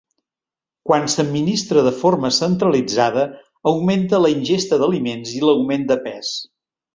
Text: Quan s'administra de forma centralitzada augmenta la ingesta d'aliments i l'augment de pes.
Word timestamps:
Quan 0.91 1.03
s'administra 1.15 1.83
de 1.87 1.91
forma 1.97 2.31
centralitzada 2.37 3.27
augmenta 3.75 4.23
la 4.25 4.33
ingesta 4.37 4.81
d'aliments 4.85 5.37
i 5.43 5.47
l'augment 5.47 5.87
de 5.93 5.99
pes. 6.09 6.35